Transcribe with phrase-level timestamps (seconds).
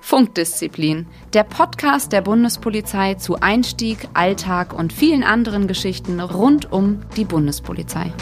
[0.00, 7.24] Funkdisziplin, der Podcast der Bundespolizei zu Einstieg, Alltag und vielen anderen Geschichten rund um die
[7.24, 8.12] Bundespolizei.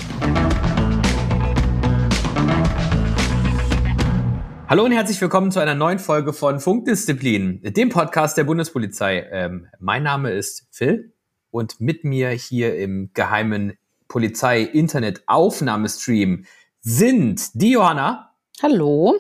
[4.69, 9.27] Hallo und herzlich willkommen zu einer neuen Folge von Funkdisziplin, dem Podcast der Bundespolizei.
[9.33, 11.15] Ähm, mein Name ist Phil
[11.51, 13.77] und mit mir hier im geheimen
[14.11, 16.45] Polizei-Internet-Aufnahmestream
[16.83, 18.35] sind die Johanna.
[18.63, 19.19] Hallo.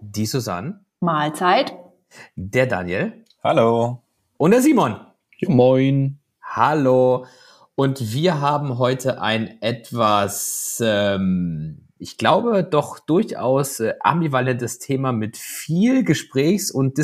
[0.00, 0.84] Die Susanne.
[1.00, 1.74] Mahlzeit.
[2.36, 3.24] Der Daniel.
[3.42, 4.02] Hallo.
[4.36, 4.96] Und der Simon.
[5.38, 6.18] Ja, moin.
[6.42, 7.24] Hallo.
[7.74, 15.36] Und wir haben heute ein etwas, ähm, ich glaube, doch durchaus äh, ambivalentes Thema mit
[15.36, 16.98] viel Gesprächs- und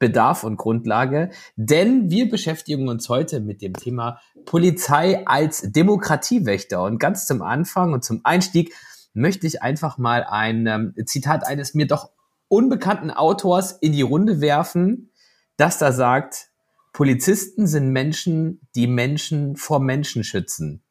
[0.00, 6.82] Diskussionsbedarf und Grundlage, denn wir beschäftigen uns heute mit dem Thema Polizei als Demokratiewächter.
[6.82, 8.74] Und ganz zum Anfang und zum Einstieg
[9.12, 12.10] möchte ich einfach mal ein ähm, Zitat eines mir doch
[12.48, 15.10] unbekannten Autors in die Runde werfen,
[15.56, 16.48] das da sagt,
[16.92, 20.82] Polizisten sind Menschen, die Menschen vor Menschen schützen.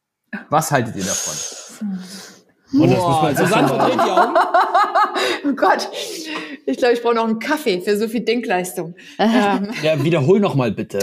[0.49, 1.99] Was haltet ihr davon?
[2.71, 4.33] Und das muss man Susanne verdreht die Augen.
[5.47, 5.89] oh Gott.
[6.65, 8.95] Ich glaube, ich brauche noch einen Kaffee für so viel Denkleistung.
[9.19, 9.71] ähm.
[9.81, 10.99] Ja, wiederhol noch mal bitte.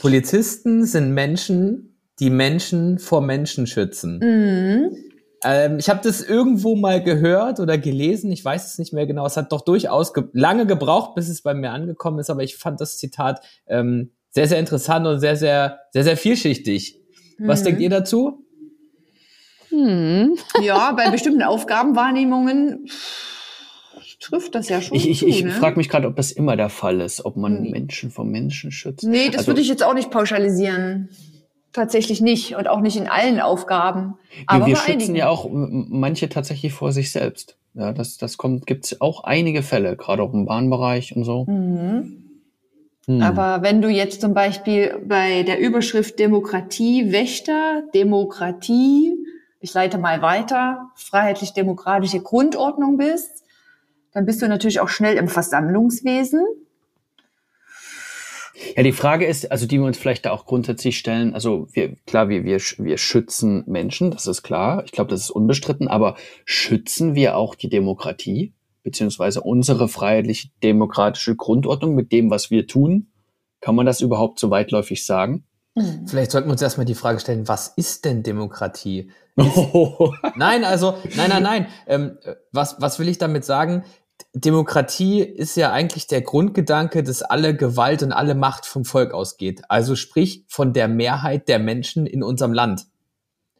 [0.00, 4.18] Polizisten sind Menschen, die Menschen vor Menschen schützen.
[4.18, 4.96] Mhm.
[5.42, 9.24] Ähm, ich habe das irgendwo mal gehört oder gelesen, ich weiß es nicht mehr genau.
[9.26, 12.56] Es hat doch durchaus ge lange gebraucht, bis es bei mir angekommen ist, aber ich
[12.56, 17.00] fand das Zitat ähm, sehr, sehr interessant und sehr, sehr, sehr, sehr vielschichtig.
[17.38, 17.48] Mhm.
[17.48, 18.44] Was denkt ihr dazu?
[19.70, 20.36] Hm.
[20.62, 22.88] Ja, bei bestimmten Aufgabenwahrnehmungen
[24.20, 24.96] trifft das ja schon.
[24.96, 25.50] Ich, ich, ich ne?
[25.50, 27.70] frage mich gerade, ob das immer der Fall ist, ob man nee.
[27.70, 29.04] Menschen vor Menschen schützt.
[29.04, 31.08] Nee, das also, würde ich jetzt auch nicht pauschalisieren.
[31.72, 34.18] Tatsächlich nicht und auch nicht in allen Aufgaben.
[34.46, 35.14] Aber wir, wir schützen einigen.
[35.14, 37.56] ja auch manche tatsächlich vor sich selbst.
[37.74, 41.44] Ja, das, das kommt, gibt's auch einige Fälle, gerade auch im Bahnbereich und so.
[41.44, 42.30] Mhm.
[43.06, 43.22] Hm.
[43.22, 49.14] Aber wenn du jetzt zum Beispiel bei der Überschrift Demokratie, Wächter, Demokratie,
[49.60, 53.44] ich leite mal weiter, freiheitlich-demokratische Grundordnung bist,
[54.12, 56.44] dann bist du natürlich auch schnell im Versammlungswesen.
[58.76, 61.96] Ja, die Frage ist, also die wir uns vielleicht da auch grundsätzlich stellen, also wir,
[62.06, 66.16] klar, wir, wir, wir schützen Menschen, das ist klar, ich glaube, das ist unbestritten, aber
[66.44, 73.08] schützen wir auch die Demokratie, beziehungsweise unsere freiheitlich-demokratische Grundordnung mit dem, was wir tun?
[73.60, 75.44] Kann man das überhaupt so weitläufig sagen?
[75.74, 76.06] Mhm.
[76.06, 79.10] Vielleicht sollten wir uns erstmal die Frage stellen, was ist denn Demokratie?
[80.36, 81.66] Nein, also, nein, nein, nein.
[81.86, 82.18] Ähm,
[82.52, 83.84] was, was will ich damit sagen?
[84.34, 89.62] Demokratie ist ja eigentlich der Grundgedanke, dass alle Gewalt und alle Macht vom Volk ausgeht.
[89.68, 92.86] Also sprich von der Mehrheit der Menschen in unserem Land.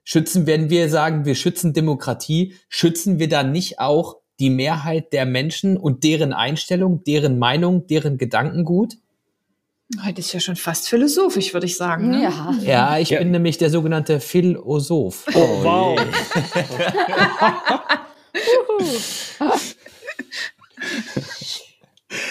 [0.05, 5.27] Schützen, wenn wir sagen, wir schützen Demokratie, schützen wir dann nicht auch die Mehrheit der
[5.27, 8.95] Menschen und deren Einstellung, deren Meinung, deren Gedankengut?
[9.97, 12.11] Das ist ja schon fast philosophisch, würde ich sagen.
[12.11, 12.23] Ne?
[12.23, 12.55] Ja.
[12.63, 13.19] ja, ich ja.
[13.19, 15.27] bin nämlich der sogenannte Philosoph.
[15.35, 16.01] Oh, wow.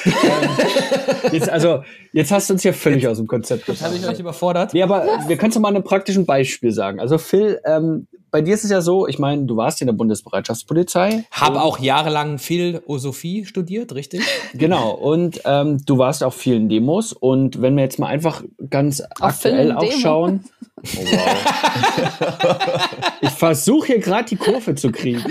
[0.05, 1.83] ähm, jetzt, also,
[2.13, 3.83] jetzt hast du uns ja völlig aus dem Konzept gebracht.
[3.83, 4.73] Habe ich euch überfordert?
[4.73, 7.01] Nee, aber wir können es mal einem praktischen Beispiel sagen.
[7.01, 9.93] Also Phil, ähm, bei dir ist es ja so, ich meine, du warst in der
[9.93, 11.25] Bundesbereitschaftspolizei.
[11.31, 14.21] Habe auch jahrelang Philosophie studiert, richtig?
[14.53, 14.91] Genau.
[14.91, 17.13] Und ähm, du warst auf vielen Demos.
[17.13, 20.43] Und wenn wir jetzt mal einfach ganz auf aktuell auch schauen.
[20.81, 22.89] Oh, wow.
[23.21, 25.25] ich versuche hier gerade die Kurve zu kriegen.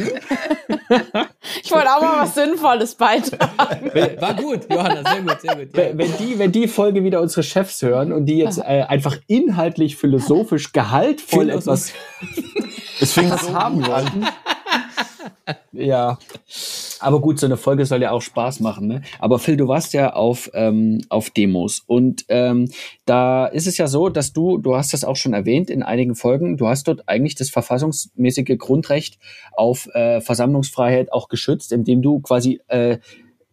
[1.62, 3.90] Ich wollte auch mal was Sinnvolles beitragen.
[4.20, 5.76] War gut, Johanna, sehr gut, sehr gut.
[5.76, 5.84] Ja.
[5.92, 9.96] Wenn, die, wenn die Folge wieder unsere Chefs hören und die jetzt äh, einfach inhaltlich,
[9.96, 11.92] philosophisch, gehaltvoll etwas
[13.00, 14.26] Deswegen das haben wollten.
[15.72, 16.18] ja.
[17.00, 18.88] Aber gut, so eine Folge soll ja auch Spaß machen.
[18.88, 19.02] Ne?
[19.18, 21.82] Aber Phil, du warst ja auf, ähm, auf Demos.
[21.86, 22.70] Und ähm,
[23.04, 26.14] da ist es ja so, dass du, du hast das auch schon erwähnt in einigen
[26.14, 29.18] Folgen, du hast dort eigentlich das verfassungsmäßige Grundrecht
[29.52, 32.98] auf äh, Versammlungsfreiheit auch geschützt, indem du quasi äh,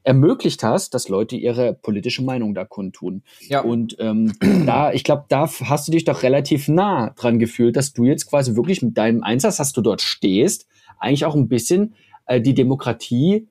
[0.05, 3.23] ermöglicht hast, dass Leute ihre politische Meinung da kundtun.
[3.47, 3.61] Ja.
[3.61, 4.33] Und ähm,
[4.65, 8.27] da, ich glaube, da hast du dich doch relativ nah dran gefühlt, dass du jetzt
[8.27, 10.67] quasi wirklich mit deinem Einsatz, dass du dort stehst,
[10.99, 11.95] eigentlich auch ein bisschen
[12.27, 13.47] äh, die Demokratie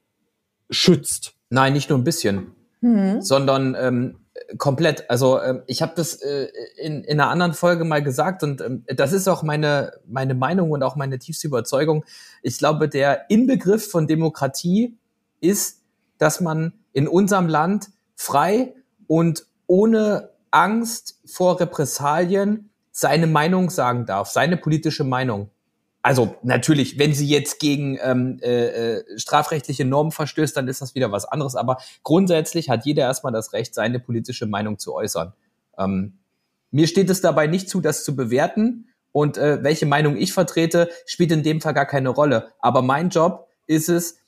[0.70, 1.34] schützt.
[1.50, 3.20] Nein, nicht nur ein bisschen, mhm.
[3.20, 4.16] sondern ähm,
[4.56, 5.10] komplett.
[5.10, 6.48] Also ähm, ich habe das äh,
[6.80, 10.70] in, in einer anderen Folge mal gesagt und ähm, das ist auch meine, meine Meinung
[10.70, 12.04] und auch meine tiefste Überzeugung.
[12.42, 14.96] Ich glaube, der Inbegriff von Demokratie
[15.40, 15.83] ist
[16.18, 18.74] dass man in unserem Land frei
[19.06, 25.50] und ohne Angst vor Repressalien seine Meinung sagen darf, seine politische Meinung.
[26.00, 30.94] also natürlich, wenn sie jetzt gegen ähm, äh, äh, strafrechtliche Normen verstößt, dann ist das
[30.94, 31.56] wieder was anderes.
[31.56, 35.32] Aber grundsätzlich hat jeder erstmal das Recht, seine politische Meinung zu äußern.
[35.78, 36.18] Ähm,
[36.70, 38.88] mir steht es dabei nicht zu, das zu bewerten.
[39.12, 42.52] Und äh, welche Meinung ich vertrete, spielt in dem Fall gar keine Rolle.
[42.58, 44.18] Aber mein Job ist es,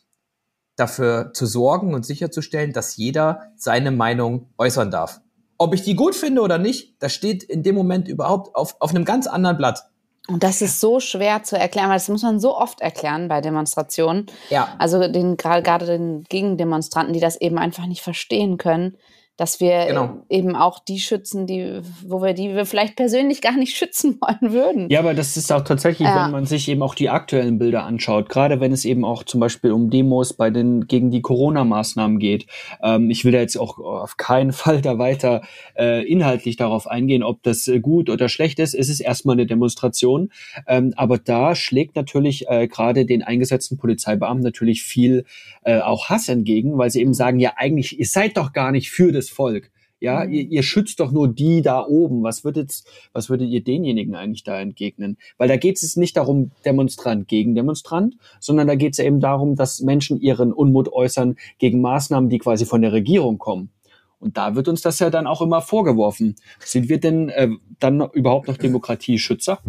[0.76, 5.20] dafür zu sorgen und sicherzustellen, dass jeder seine Meinung äußern darf.
[5.58, 8.90] Ob ich die gut finde oder nicht, das steht in dem Moment überhaupt auf, auf
[8.90, 9.84] einem ganz anderen Blatt.
[10.28, 13.40] Und das ist so schwer zu erklären, weil das muss man so oft erklären bei
[13.40, 14.26] Demonstrationen.
[14.50, 14.74] Ja.
[14.78, 18.96] Also den, gerade den Gegendemonstranten, die das eben einfach nicht verstehen können,
[19.36, 20.22] dass wir genau.
[20.30, 24.52] eben auch die schützen, die, wo wir die wir vielleicht persönlich gar nicht schützen wollen
[24.52, 24.88] würden.
[24.90, 26.24] Ja, aber das ist auch tatsächlich, ja.
[26.24, 29.40] wenn man sich eben auch die aktuellen Bilder anschaut, gerade wenn es eben auch zum
[29.40, 32.46] Beispiel um Demos bei den gegen die Corona-Maßnahmen geht.
[32.82, 35.42] Ähm, ich will da jetzt auch auf keinen Fall da weiter
[35.76, 38.74] äh, inhaltlich darauf eingehen, ob das äh, gut oder schlecht ist.
[38.74, 40.30] Es ist erstmal eine Demonstration,
[40.66, 45.24] ähm, aber da schlägt natürlich äh, gerade den eingesetzten Polizeibeamten natürlich viel
[45.64, 48.90] äh, auch Hass entgegen, weil sie eben sagen, ja eigentlich ihr seid doch gar nicht
[48.90, 49.70] für das das Volk.
[49.98, 50.32] Ja, mhm.
[50.32, 52.22] ihr, ihr schützt doch nur die da oben.
[52.22, 52.82] Was würdet,
[53.12, 55.16] was würdet ihr denjenigen eigentlich da entgegnen?
[55.38, 59.56] Weil da geht es nicht darum, Demonstrant gegen Demonstrant, sondern da geht es eben darum,
[59.56, 63.70] dass Menschen ihren Unmut äußern gegen Maßnahmen, die quasi von der Regierung kommen.
[64.18, 66.36] Und da wird uns das ja dann auch immer vorgeworfen.
[66.58, 67.48] Sind wir denn äh,
[67.78, 69.60] dann überhaupt noch Demokratieschützer?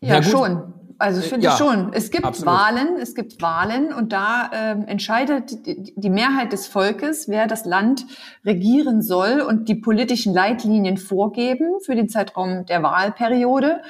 [0.00, 0.72] Ja, schon.
[1.00, 1.94] Also ich finde ja, schon.
[1.94, 2.54] Es gibt absolut.
[2.54, 7.64] Wahlen, es gibt Wahlen und da ähm, entscheidet die, die Mehrheit des Volkes, wer das
[7.64, 8.04] Land
[8.44, 13.80] regieren soll und die politischen Leitlinien vorgeben für den Zeitraum der Wahlperiode.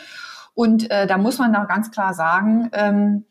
[0.55, 3.25] Und äh, da muss man da ganz klar sagen, ähm,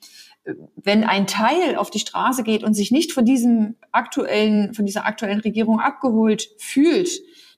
[0.76, 5.06] wenn ein Teil auf die Straße geht und sich nicht von diesem aktuellen, von dieser
[5.06, 7.10] aktuellen Regierung abgeholt fühlt,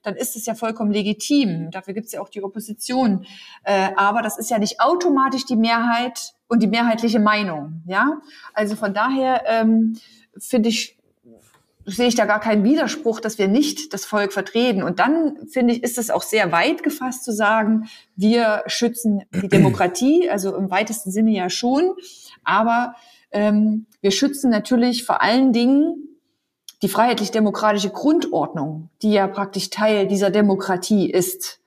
[0.02, 1.70] dann ist es ja vollkommen legitim.
[1.70, 3.26] Dafür gibt es ja auch die Opposition.
[3.64, 7.82] Äh, aber das ist ja nicht automatisch die Mehrheit und die mehrheitliche Meinung.
[7.86, 8.20] Ja,
[8.54, 9.98] also von daher ähm,
[10.38, 10.98] finde ich
[11.84, 14.82] sehe ich da gar keinen Widerspruch, dass wir nicht das Volk vertreten.
[14.82, 19.48] Und dann finde ich, ist es auch sehr weit gefasst zu sagen, wir schützen die
[19.48, 21.94] Demokratie, also im weitesten Sinne ja schon.
[22.44, 22.94] Aber
[23.32, 26.11] ähm, wir schützen natürlich vor allen Dingen
[26.82, 31.60] die freiheitlich-demokratische Grundordnung, die ja praktisch Teil dieser Demokratie ist,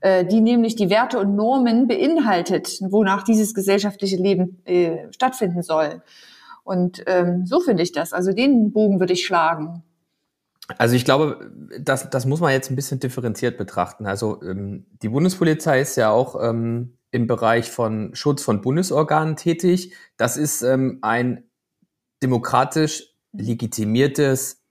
[0.00, 6.02] äh, die nämlich die Werte und Normen beinhaltet, wonach dieses gesellschaftliche Leben äh, stattfinden soll.
[6.64, 8.12] Und ähm, so finde ich das.
[8.12, 9.82] Also den Bogen würde ich schlagen.
[10.78, 14.06] Also ich glaube, das, das muss man jetzt ein bisschen differenziert betrachten.
[14.06, 19.92] Also ähm, die Bundespolizei ist ja auch ähm, im Bereich von Schutz von Bundesorganen tätig.
[20.16, 21.44] Das ist ähm, ein
[22.22, 24.61] demokratisch legitimiertes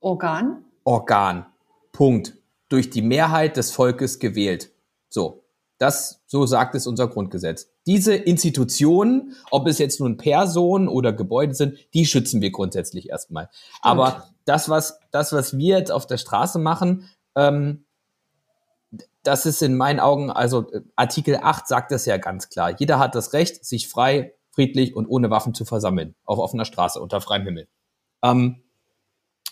[0.00, 0.64] Organ?
[0.84, 1.46] Organ.
[1.92, 2.34] Punkt.
[2.68, 4.70] Durch die Mehrheit des Volkes gewählt.
[5.08, 5.44] So.
[5.78, 7.70] Das, so sagt es unser Grundgesetz.
[7.86, 13.48] Diese Institutionen, ob es jetzt nun Personen oder Gebäude sind, die schützen wir grundsätzlich erstmal.
[13.50, 13.78] Stimmt.
[13.80, 17.86] Aber das, was, das, was wir jetzt auf der Straße machen, ähm,
[19.22, 22.74] das ist in meinen Augen, also Artikel 8 sagt es ja ganz klar.
[22.78, 26.14] Jeder hat das Recht, sich frei, friedlich und ohne Waffen zu versammeln.
[26.24, 27.68] Auf offener Straße, unter freiem Himmel.
[28.22, 28.62] Ähm,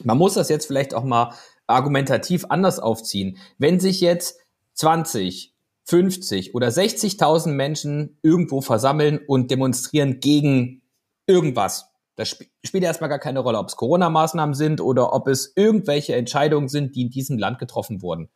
[0.04, 1.34] man muss das jetzt vielleicht auch mal
[1.66, 3.38] argumentativ anders aufziehen.
[3.58, 4.40] Wenn sich jetzt
[4.74, 5.54] 20,
[5.84, 10.82] 50 oder 60.000 Menschen irgendwo versammeln und demonstrieren gegen
[11.26, 15.52] irgendwas, das sp spielt erstmal gar keine Rolle, ob es Corona-Maßnahmen sind oder ob es
[15.54, 18.28] irgendwelche Entscheidungen sind, die in diesem Land getroffen wurden.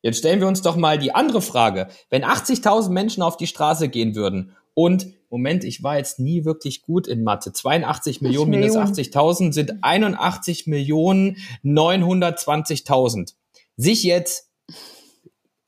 [0.00, 1.88] Jetzt stellen wir uns doch mal die andere Frage.
[2.08, 6.82] Wenn 80.000 Menschen auf die Straße gehen würden und Moment, ich war jetzt nie wirklich
[6.82, 7.52] gut in Mathe.
[7.52, 13.34] 82 Millionen minus 80.000 sind 81 Millionen 920.000.
[13.76, 14.52] Sich jetzt,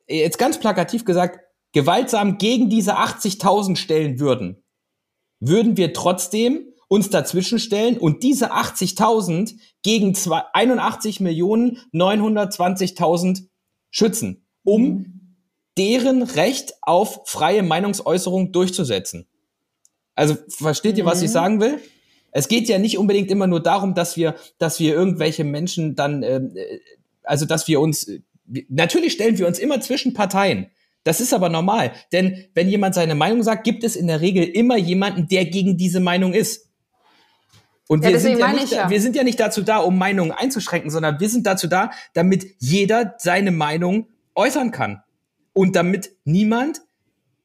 [0.07, 1.41] jetzt ganz plakativ gesagt,
[1.73, 4.63] gewaltsam gegen diese 80.000 stellen würden,
[5.41, 10.17] würden wir trotzdem uns dazwischen stellen und diese 80.000 gegen
[10.53, 13.49] 81 Millionen 920.000
[13.91, 15.20] schützen, um mhm.
[15.81, 19.27] Deren Recht auf freie Meinungsäußerung durchzusetzen.
[20.15, 21.33] Also versteht ihr, was ich mhm.
[21.33, 21.81] sagen will?
[22.33, 26.23] Es geht ja nicht unbedingt immer nur darum, dass wir, dass wir irgendwelche Menschen dann,
[26.23, 26.43] äh,
[27.23, 28.21] also dass wir uns, äh,
[28.69, 30.71] natürlich stellen wir uns immer zwischen Parteien.
[31.03, 34.45] Das ist aber normal, denn wenn jemand seine Meinung sagt, gibt es in der Regel
[34.45, 36.69] immer jemanden, der gegen diese Meinung ist.
[37.89, 38.91] Und ja, wir, sind ja nicht, ja.
[38.91, 42.45] wir sind ja nicht dazu da, um Meinungen einzuschränken, sondern wir sind dazu da, damit
[42.59, 45.03] jeder seine Meinung äußern kann.
[45.61, 46.81] Und damit niemand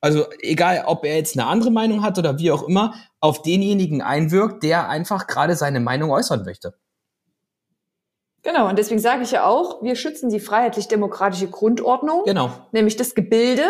[0.05, 4.03] also egal, ob er jetzt eine andere Meinung hat oder wie auch immer, auf denjenigen
[4.03, 6.75] einwirkt, der einfach gerade seine Meinung äußern möchte.
[8.43, 12.51] Genau, und deswegen sage ich ja auch, wir schützen die freiheitlich-demokratische Grundordnung, genau.
[12.71, 13.63] nämlich das Gebilde,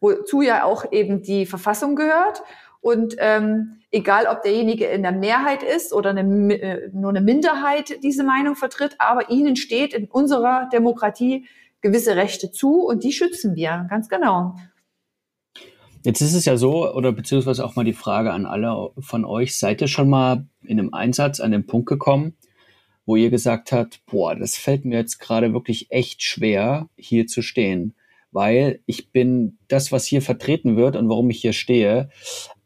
[0.00, 2.42] wozu ja auch eben die Verfassung gehört.
[2.80, 8.02] Und ähm, egal, ob derjenige in der Mehrheit ist oder eine, äh, nur eine Minderheit
[8.02, 11.46] diese Meinung vertritt, aber ihnen steht in unserer Demokratie
[11.86, 14.56] gewisse Rechte zu und die schützen wir, ganz genau.
[16.04, 19.56] Jetzt ist es ja so, oder beziehungsweise auch mal die Frage an alle von euch,
[19.56, 22.36] seid ihr schon mal in einem Einsatz an den Punkt gekommen,
[23.06, 27.40] wo ihr gesagt habt, boah, das fällt mir jetzt gerade wirklich echt schwer, hier zu
[27.40, 27.94] stehen,
[28.32, 32.08] weil ich bin das, was hier vertreten wird und warum ich hier stehe,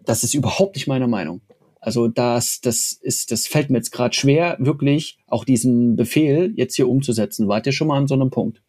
[0.02, 1.42] das ist überhaupt nicht meine Meinung.
[1.78, 6.76] Also das, das ist, das fällt mir jetzt gerade schwer, wirklich auch diesen Befehl jetzt
[6.76, 7.48] hier umzusetzen.
[7.48, 8.62] Wart ihr schon mal an so einem Punkt?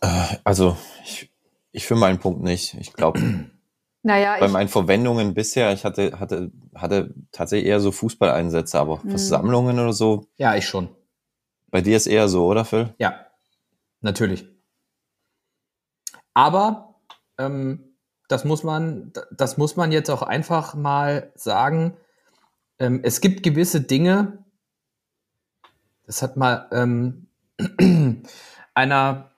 [0.00, 1.30] Äh, also ich
[1.72, 2.74] ich für meinen Punkt nicht.
[2.74, 3.20] Ich glaube,
[4.02, 9.10] naja, bei meinen Verwendungen bisher, ich hatte, hatte, hatte tatsächlich eher so Fußballeinsätze, aber mhm.
[9.10, 10.26] Versammlungen oder so.
[10.36, 10.88] Ja, ich schon.
[11.70, 12.94] Bei dir ist eher so, oder Phil?
[12.98, 13.26] Ja,
[14.00, 14.48] natürlich.
[16.34, 16.96] Aber
[17.38, 17.96] ähm,
[18.28, 21.96] das muss man, das muss man jetzt auch einfach mal sagen.
[22.78, 24.44] Ähm, es gibt gewisse Dinge.
[26.06, 27.28] Das hat mal ähm,
[28.74, 29.30] einer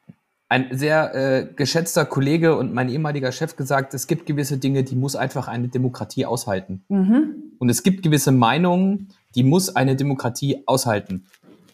[0.52, 4.96] ein sehr äh, geschätzter Kollege und mein ehemaliger Chef gesagt, es gibt gewisse Dinge, die
[4.96, 6.84] muss einfach eine Demokratie aushalten.
[6.90, 7.54] Mhm.
[7.58, 11.24] Und es gibt gewisse Meinungen, die muss eine Demokratie aushalten.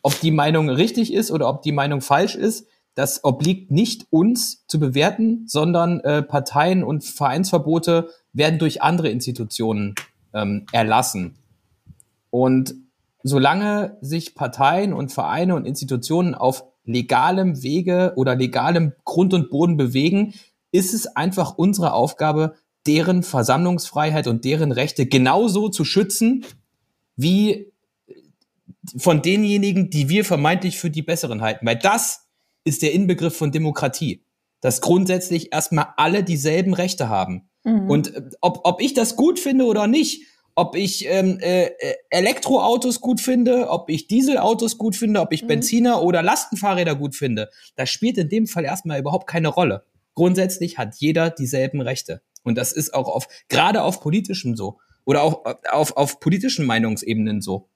[0.02, 4.64] Ob die Meinung richtig ist oder ob die Meinung falsch ist, das obliegt nicht uns
[4.68, 9.96] zu bewerten, sondern äh, Parteien und Vereinsverbote werden durch andere Institutionen
[10.32, 11.34] ähm, erlassen.
[12.30, 12.76] Und
[13.24, 19.76] solange sich Parteien und Vereine und Institutionen auf legalem Wege oder legalem Grund und Boden
[19.76, 20.34] bewegen,
[20.72, 22.54] ist es einfach unsere Aufgabe,
[22.86, 26.44] deren Versammlungsfreiheit und deren Rechte genauso zu schützen,
[27.16, 27.72] wie
[28.96, 31.66] von denjenigen, die wir vermeintlich für die Besseren halten.
[31.66, 32.26] Weil das
[32.64, 34.24] ist der Inbegriff von Demokratie.
[34.60, 37.48] Dass grundsätzlich erstmal alle dieselben Rechte haben.
[37.64, 37.90] Mhm.
[37.90, 40.24] Und äh, ob, ob ich das gut finde oder nicht,
[40.58, 45.44] ob ich ähm, äh, äh, Elektroautos gut finde, ob ich Dieselautos gut finde, ob ich
[45.44, 45.46] mhm.
[45.46, 47.48] Benziner oder Lastenfahrräder gut finde.
[47.76, 49.84] Das spielt in dem Fall erstmal überhaupt keine Rolle.
[50.16, 52.22] Grundsätzlich hat jeder dieselben Rechte.
[52.42, 54.80] Und das ist auch auf, gerade auf politischem so.
[55.04, 57.68] Oder auch auf, auf politischen Meinungsebenen so.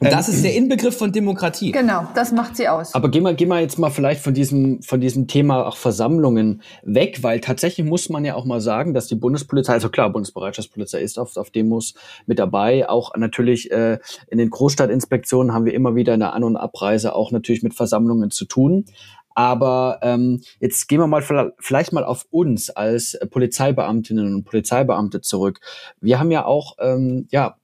[0.00, 1.72] Und das ist der Inbegriff von Demokratie.
[1.72, 2.94] Genau, das macht sie aus.
[2.94, 6.62] Aber gehen wir, gehen wir jetzt mal vielleicht von diesem, von diesem Thema auch Versammlungen
[6.82, 11.02] weg, weil tatsächlich muss man ja auch mal sagen, dass die Bundespolizei, also klar, Bundesbereitschaftspolizei
[11.02, 12.88] ist oft auf Demos mit dabei.
[12.88, 17.14] Auch natürlich äh, in den Großstadtinspektionen haben wir immer wieder in der An- und Abreise
[17.14, 18.86] auch natürlich mit Versammlungen zu tun.
[19.34, 21.22] Aber ähm, jetzt gehen wir mal
[21.58, 25.60] vielleicht mal auf uns als Polizeibeamtinnen und Polizeibeamte zurück.
[26.00, 27.56] Wir haben ja auch ähm, ja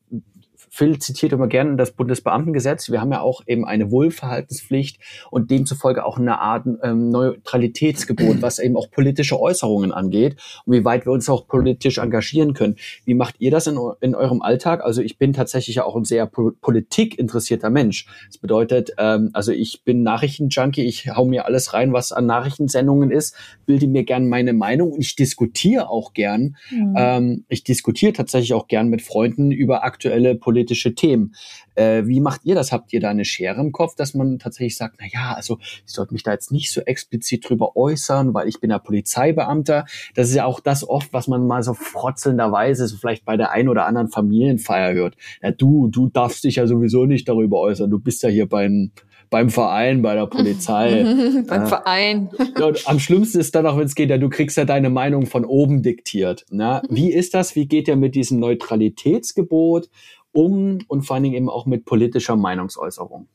[0.68, 2.90] Phil zitiert immer gerne das Bundesbeamtengesetz.
[2.90, 4.98] Wir haben ja auch eben eine Wohlverhaltenspflicht
[5.30, 10.84] und demzufolge auch eine Art ähm, Neutralitätsgebot, was eben auch politische Äußerungen angeht und wie
[10.84, 12.76] weit wir uns auch politisch engagieren können.
[13.04, 14.82] Wie macht ihr das in, in eurem Alltag?
[14.84, 18.06] Also ich bin tatsächlich ja auch ein sehr po politikinteressierter Mensch.
[18.26, 23.10] Das bedeutet, ähm, also ich bin Nachrichtenjunkie, ich hau mir alles rein, was an Nachrichtensendungen
[23.10, 23.34] ist,
[23.66, 26.56] bilde mir gern meine Meinung und ich diskutiere auch gern.
[26.70, 26.94] Mhm.
[26.96, 31.34] Ähm, ich diskutiere tatsächlich auch gern mit Freunden über aktuelle politische politische Themen.
[31.74, 32.72] Äh, wie macht ihr das?
[32.72, 35.92] Habt ihr da eine Schere im Kopf, dass man tatsächlich sagt, na ja, also ich
[35.92, 39.84] sollte mich da jetzt nicht so explizit drüber äußern, weil ich bin ja Polizeibeamter.
[40.14, 43.50] Das ist ja auch das oft, was man mal so frotzelnderweise so vielleicht bei der
[43.50, 45.16] ein oder anderen Familienfeier hört.
[45.42, 47.90] Ja, du, du darfst dich ja sowieso nicht darüber äußern.
[47.90, 48.92] Du bist ja hier beim
[49.30, 51.04] beim Verein, bei der Polizei.
[51.48, 52.30] beim äh, Verein.
[52.58, 55.26] Ja, am schlimmsten ist dann auch, wenn es geht, ja, du kriegst ja deine Meinung
[55.26, 56.44] von oben diktiert.
[56.50, 56.82] Na?
[56.88, 57.56] Wie ist das?
[57.56, 59.88] Wie geht ihr mit diesem Neutralitätsgebot
[60.36, 63.28] um und vor allen Dingen eben auch mit politischer Meinungsäußerung?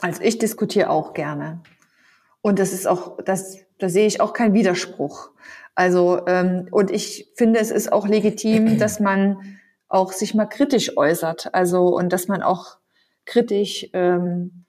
[0.00, 1.62] Also ich diskutiere auch gerne.
[2.40, 5.30] Und das ist auch, das, da sehe ich auch keinen Widerspruch.
[5.74, 10.96] Also, ähm, und ich finde, es ist auch legitim, dass man auch sich mal kritisch
[10.96, 11.54] äußert.
[11.54, 12.78] Also, und dass man auch
[13.24, 14.65] kritisch ähm,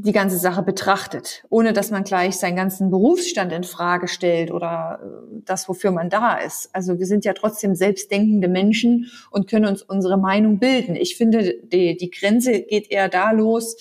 [0.00, 5.00] die ganze Sache betrachtet, ohne dass man gleich seinen ganzen Berufsstand in Frage stellt oder
[5.02, 6.70] äh, das, wofür man da ist.
[6.72, 10.94] Also wir sind ja trotzdem selbstdenkende Menschen und können uns unsere Meinung bilden.
[10.94, 13.76] Ich finde, die, die Grenze geht eher da los,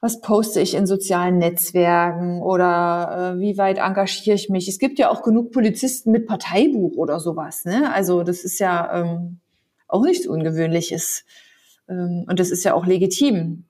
[0.00, 4.68] was poste ich in sozialen Netzwerken oder äh, wie weit engagiere ich mich.
[4.68, 7.64] Es gibt ja auch genug Polizisten mit Parteibuch oder sowas.
[7.64, 7.92] Ne?
[7.92, 9.40] Also das ist ja ähm,
[9.88, 11.24] auch nichts Ungewöhnliches.
[11.88, 13.64] Ähm, und das ist ja auch legitim.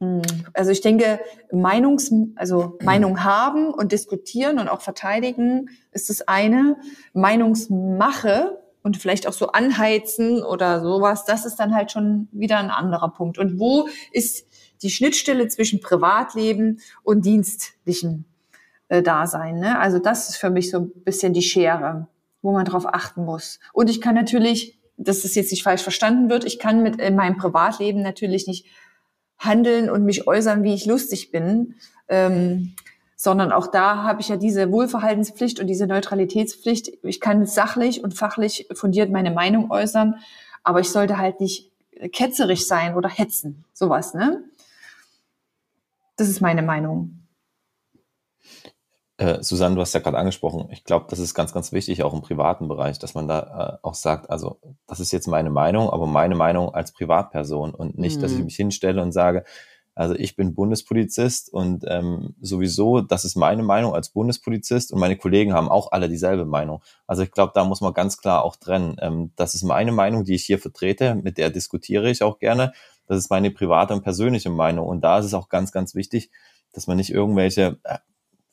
[0.00, 0.22] Hm.
[0.52, 1.20] Also ich denke,
[1.52, 6.76] Meinungs, also Meinung haben und diskutieren und auch verteidigen ist das eine.
[7.12, 12.70] Meinungsmache und vielleicht auch so anheizen oder sowas, das ist dann halt schon wieder ein
[12.70, 13.38] anderer Punkt.
[13.38, 14.46] Und wo ist
[14.82, 18.26] die Schnittstelle zwischen Privatleben und dienstlichen
[18.88, 19.58] äh, da sein.
[19.58, 19.78] Ne?
[19.78, 22.08] Also das ist für mich so ein bisschen die Schere,
[22.42, 23.58] wo man drauf achten muss.
[23.72, 27.16] Und ich kann natürlich, dass das jetzt nicht falsch verstanden wird, ich kann mit in
[27.16, 28.66] meinem Privatleben natürlich nicht
[29.44, 31.74] handeln und mich äußern, wie ich lustig bin.
[32.08, 32.74] Ähm,
[33.16, 36.92] sondern auch da habe ich ja diese Wohlverhaltenspflicht und diese Neutralitätspflicht.
[37.02, 40.16] Ich kann sachlich und fachlich fundiert meine Meinung äußern,
[40.62, 41.70] aber ich sollte halt nicht
[42.12, 44.44] ketzerisch sein oder hetzen, sowas, ne?
[46.16, 47.23] Das ist meine Meinung.
[49.16, 52.14] Äh, Susanne, du hast ja gerade angesprochen, ich glaube, das ist ganz, ganz wichtig, auch
[52.14, 55.88] im privaten Bereich, dass man da äh, auch sagt, also das ist jetzt meine Meinung,
[55.90, 58.22] aber meine Meinung als Privatperson und nicht, mhm.
[58.22, 58.44] dass ich mhm.
[58.46, 59.44] mich hinstelle und sage,
[59.94, 65.16] also ich bin Bundespolizist und ähm, sowieso, das ist meine Meinung als Bundespolizist und meine
[65.16, 66.82] Kollegen haben auch alle dieselbe Meinung.
[67.06, 68.96] Also ich glaube, da muss man ganz klar auch trennen.
[69.00, 72.72] Ähm, das ist meine Meinung, die ich hier vertrete, mit der diskutiere ich auch gerne.
[73.06, 74.88] Das ist meine private und persönliche Meinung.
[74.88, 76.30] Und da ist es auch ganz, ganz wichtig,
[76.72, 77.98] dass man nicht irgendwelche äh,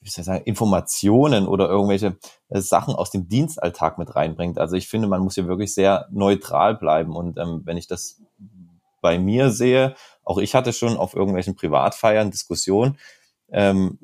[0.01, 2.17] wie soll ich sagen, Informationen oder irgendwelche
[2.49, 4.57] äh, Sachen aus dem Dienstalltag mit reinbringt.
[4.57, 7.15] Also ich finde, man muss hier wirklich sehr neutral bleiben.
[7.15, 8.21] Und ähm, wenn ich das
[9.01, 12.97] bei mir sehe, auch ich hatte schon auf irgendwelchen Privatfeiern Diskussionen,
[13.51, 13.99] ähm,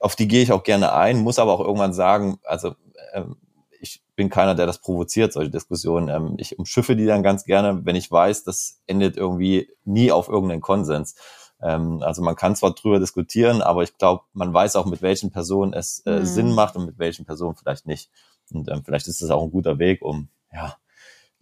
[0.00, 2.74] auf die gehe ich auch gerne ein, muss aber auch irgendwann sagen, also
[3.12, 3.36] ähm,
[3.80, 6.08] ich bin keiner, der das provoziert, solche Diskussionen.
[6.08, 10.28] Ähm, ich umschiffe die dann ganz gerne, wenn ich weiß, das endet irgendwie nie auf
[10.28, 11.16] irgendeinen Konsens.
[11.64, 15.30] Ähm, also man kann zwar drüber diskutieren, aber ich glaube, man weiß auch, mit welchen
[15.30, 16.26] Personen es äh, mhm.
[16.26, 18.10] Sinn macht und mit welchen Personen vielleicht nicht.
[18.52, 20.76] Und ähm, vielleicht ist das auch ein guter Weg, um ja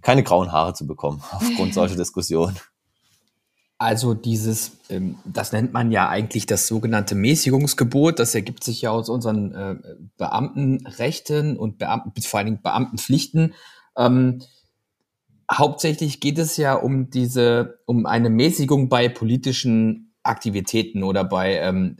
[0.01, 2.57] keine grauen Haare zu bekommen aufgrund solcher Diskussionen.
[3.79, 8.21] Also dieses, ähm, das nennt man ja eigentlich das sogenannte Mäßigungsgebot.
[8.21, 9.75] Das ergibt sich ja aus unseren äh,
[10.19, 13.55] Beamtenrechten und Beamten, vor allen Dingen Beamtenpflichten.
[13.97, 14.41] Ähm,
[15.51, 21.97] hauptsächlich geht es ja um diese, um eine Mäßigung bei politischen Aktivitäten oder bei ähm,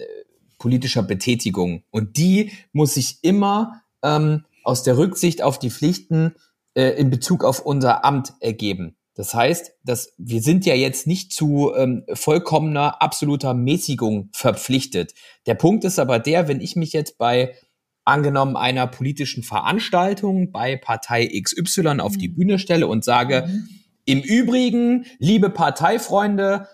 [0.59, 1.83] politischer Betätigung.
[1.91, 6.35] Und die muss sich immer ähm, aus der Rücksicht auf die Pflichten
[6.75, 8.97] äh, in Bezug auf unser Amt ergeben.
[9.15, 15.13] Das heißt, dass wir sind ja jetzt nicht zu ähm, vollkommener, absoluter Mäßigung verpflichtet.
[15.47, 17.55] Der Punkt ist aber der, wenn ich mich jetzt bei
[18.05, 22.35] angenommen einer politischen Veranstaltung bei Partei XY auf die mhm.
[22.35, 23.69] Bühne stelle und sage, mhm.
[24.07, 26.69] im Übrigen, liebe Parteifreunde,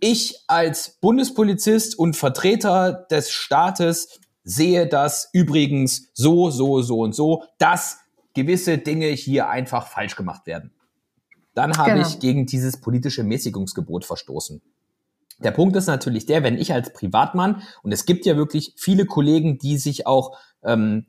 [0.00, 7.44] ich als Bundespolizist und Vertreter des Staates sehe das übrigens so, so, so und so,
[7.58, 7.98] dass
[8.34, 10.72] gewisse Dinge hier einfach falsch gemacht werden
[11.58, 12.06] dann habe genau.
[12.06, 14.62] ich gegen dieses politische Mäßigungsgebot verstoßen.
[15.40, 19.06] Der Punkt ist natürlich der, wenn ich als Privatmann, und es gibt ja wirklich viele
[19.06, 21.06] Kollegen, die sich auch ähm,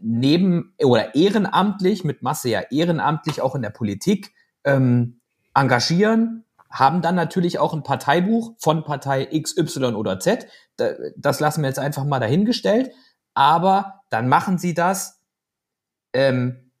[0.00, 4.32] neben oder ehrenamtlich, mit Masse ja ehrenamtlich auch in der Politik
[4.64, 5.20] ähm,
[5.52, 6.43] engagieren,
[6.74, 10.48] haben dann natürlich auch ein Parteibuch von Partei X, Y oder Z.
[11.16, 12.90] Das lassen wir jetzt einfach mal dahingestellt.
[13.32, 15.22] Aber dann machen sie das
[16.12, 16.72] ähm,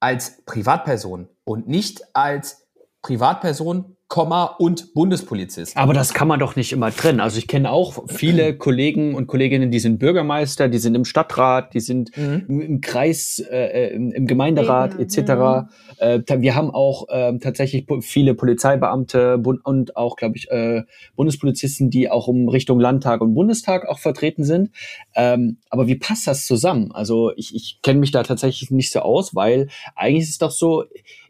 [0.00, 2.66] als Privatperson und nicht als
[3.02, 5.76] Privatperson Komma und Bundespolizist.
[5.76, 7.20] Aber das kann man doch nicht immer trennen.
[7.20, 11.72] Also ich kenne auch viele Kollegen und Kolleginnen, die sind Bürgermeister, die sind im Stadtrat,
[11.72, 12.60] die sind mhm.
[12.60, 15.18] im Kreis, äh, im, im Gemeinderat etc.
[15.18, 15.68] Mhm.
[15.98, 20.82] Äh, wir haben auch äh, tatsächlich viele Polizeibeamte und auch, glaube ich, äh,
[21.16, 24.70] Bundespolizisten, die auch um Richtung Landtag und Bundestag auch vertreten sind.
[25.14, 26.92] Ähm, aber wie passt das zusammen?
[26.92, 30.50] Also ich, ich kenne mich da tatsächlich nicht so aus, weil eigentlich ist es doch
[30.50, 30.84] so,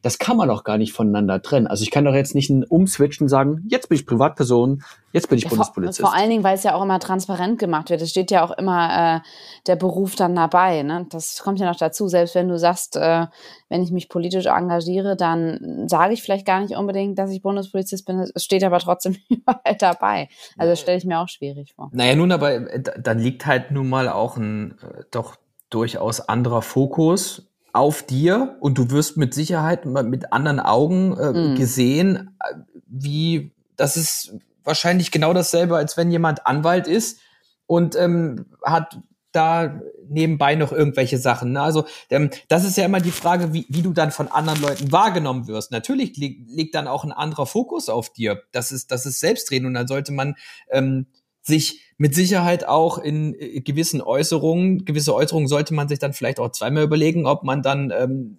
[0.04, 1.66] das kann man doch gar nicht voneinander trennen.
[1.66, 5.38] Also ich kann doch jetzt nicht umswitchen und sagen, jetzt bin ich Privatperson, jetzt bin
[5.38, 6.00] ich ja, Bundespolizist.
[6.00, 8.02] Vor, vor, allen Dingen, weil es ja auch immer transparent gemacht wird.
[8.02, 9.20] Es steht ja auch immer äh,
[9.66, 10.82] der Beruf dann dabei.
[10.82, 11.06] Ne?
[11.08, 12.06] Das kommt ja noch dazu.
[12.08, 13.28] Selbst wenn du sagst, äh,
[13.70, 18.04] wenn ich mich politisch engagiere, dann sage ich vielleicht gar nicht unbedingt, dass ich Bundespolizist
[18.04, 18.18] bin.
[18.18, 20.28] Es steht aber trotzdem überall dabei.
[20.58, 21.88] Also das stelle ich mir auch schwierig vor.
[21.94, 25.36] Naja, nun, aber äh, dann liegt halt nun mal auch ein äh, doch
[25.70, 31.56] durchaus anderer Fokus auf dir und du wirst mit Sicherheit mit anderen Augen äh, mm.
[31.56, 32.54] gesehen, äh,
[32.86, 37.20] wie das ist wahrscheinlich genau dasselbe, als wenn jemand Anwalt ist
[37.66, 38.98] und ähm, hat
[39.32, 41.52] da nebenbei noch irgendwelche Sachen.
[41.52, 41.62] Ne?
[41.62, 44.92] Also ähm, das ist ja immer die Frage, wie, wie du dann von anderen Leuten
[44.92, 45.72] wahrgenommen wirst.
[45.72, 48.42] Natürlich liegt, liegt dann auch ein anderer Fokus auf dir.
[48.52, 50.36] Das ist, das ist Selbstreden und dann sollte man
[50.70, 51.06] ähm,
[51.44, 56.40] sich mit Sicherheit auch in äh, gewissen Äußerungen, gewisse Äußerungen sollte man sich dann vielleicht
[56.40, 58.38] auch zweimal überlegen, ob man dann ähm,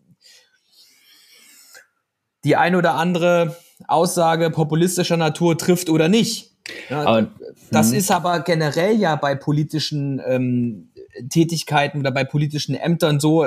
[2.43, 3.55] die ein oder andere
[3.87, 6.51] Aussage populistischer Natur trifft oder nicht.
[6.89, 7.31] Ja, aber,
[7.71, 7.97] das hm.
[7.97, 10.91] ist aber generell ja bei politischen ähm,
[11.29, 13.45] Tätigkeiten oder bei politischen Ämtern so,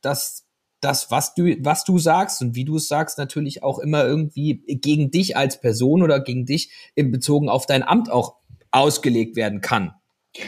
[0.00, 0.44] dass
[0.80, 4.64] das, was du, was du sagst und wie du es sagst, natürlich auch immer irgendwie
[4.66, 8.36] gegen dich als Person oder gegen dich in Bezogen auf dein Amt auch
[8.72, 9.92] ausgelegt werden kann.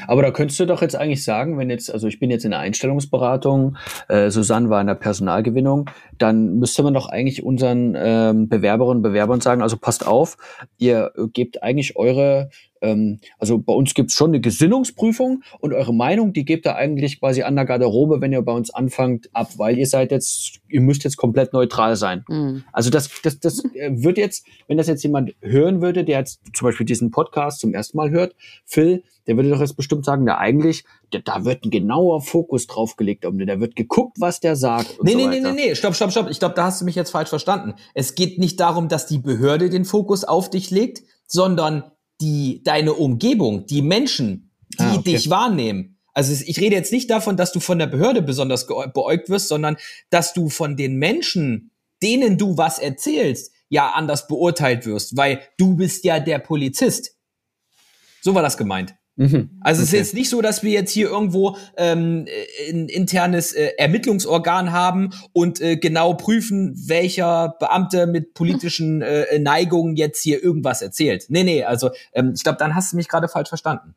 [0.07, 2.53] Aber da könntest du doch jetzt eigentlich sagen, wenn jetzt, also ich bin jetzt in
[2.53, 3.77] der Einstellungsberatung,
[4.09, 9.03] äh, Susanne war in der Personalgewinnung, dann müsste man doch eigentlich unseren ähm, Bewerberinnen und
[9.03, 10.39] Bewerbern sagen, also passt auf,
[10.79, 12.49] ihr gebt eigentlich eure,
[12.85, 17.19] ähm, also bei uns gibt's schon eine Gesinnungsprüfung und eure Meinung, die gebt ihr eigentlich
[17.19, 20.83] quasi an der Garderobe, wenn ihr bei uns anfangt, ab, weil ihr seid jetzt, ihr
[20.83, 22.25] müsst jetzt komplett neutral sein.
[22.29, 22.65] Mhm.
[22.73, 26.41] Also das, das, das äh, wird jetzt, wenn das jetzt jemand hören würde, der jetzt
[26.53, 28.35] zum Beispiel diesen Podcast zum ersten Mal hört,
[28.67, 32.67] Phil, der würde doch jetzt bestimmt sagen, ja eigentlich, der, da wird ein genauer Fokus
[32.67, 34.99] drauf gelegt, um da wird geguckt, was der sagt.
[35.03, 36.29] nee, so nee, nee, nee, nee, stopp, stopp, stopp.
[36.31, 37.75] Ich glaube, da hast du mich jetzt falsch verstanden.
[37.95, 41.85] Es geht nicht darum, dass die Behörde den Fokus auf dich legt, sondern
[42.21, 45.13] die, deine Umgebung, die Menschen, die ah, okay.
[45.13, 45.99] dich wahrnehmen.
[46.13, 49.77] Also ich rede jetzt nicht davon, dass du von der Behörde besonders beäugt wirst, sondern
[50.11, 51.73] dass du von den Menschen,
[52.03, 57.17] denen du was erzählst, ja anders beurteilt wirst, weil du bist ja der Polizist.
[58.21, 58.95] So war das gemeint.
[59.17, 59.51] Mhm.
[59.61, 59.85] Also okay.
[59.85, 62.27] es ist jetzt nicht so, dass wir jetzt hier irgendwo ähm,
[62.69, 69.97] ein internes äh, Ermittlungsorgan haben und äh, genau prüfen, welcher Beamte mit politischen äh, Neigungen
[69.97, 71.27] jetzt hier irgendwas erzählt.
[71.29, 73.95] Nee, nee, also ähm, ich glaube, dann hast du mich gerade falsch verstanden.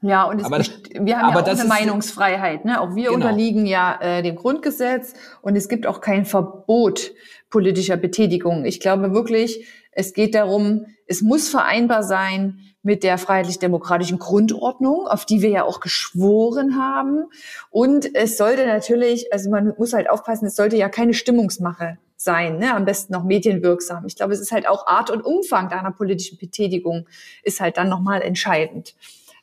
[0.00, 2.64] Ja, und aber, wir haben ja auch eine Meinungsfreiheit.
[2.64, 2.80] Ne?
[2.80, 3.14] Auch wir genau.
[3.14, 7.12] unterliegen ja äh, dem Grundgesetz und es gibt auch kein Verbot
[7.50, 8.64] politischer Betätigung.
[8.64, 15.24] Ich glaube wirklich, es geht darum, es muss vereinbar sein mit der freiheitlich-demokratischen Grundordnung, auf
[15.24, 17.24] die wir ja auch geschworen haben.
[17.70, 22.58] Und es sollte natürlich, also man muss halt aufpassen, es sollte ja keine Stimmungsmache sein,
[22.58, 22.74] ne?
[22.74, 24.04] am besten noch medienwirksam.
[24.06, 27.08] Ich glaube, es ist halt auch Art und Umfang deiner politischen Betätigung
[27.42, 28.94] ist halt dann nochmal entscheidend.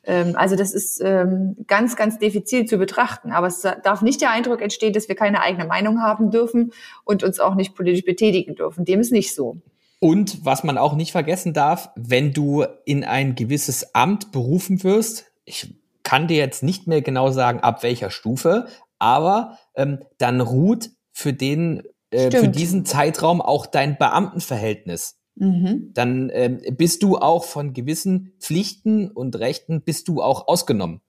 [0.04, 3.32] Ähm, also das ist ähm, ganz, ganz diffizil zu betrachten.
[3.32, 6.72] Aber es darf nicht der Eindruck entstehen, dass wir keine eigene Meinung haben dürfen
[7.04, 8.84] und uns auch nicht politisch betätigen dürfen.
[8.84, 9.58] Dem ist nicht so.
[9.98, 15.32] Und was man auch nicht vergessen darf, wenn du in ein gewisses Amt berufen wirst,
[15.44, 18.66] ich kann dir jetzt nicht mehr genau sagen, ab welcher Stufe,
[18.98, 25.18] aber ähm, dann ruht für den äh, für diesen Zeitraum auch dein Beamtenverhältnis.
[25.34, 25.90] Mhm.
[25.92, 31.00] Dann ähm, bist du auch von gewissen Pflichten und Rechten bist du auch ausgenommen.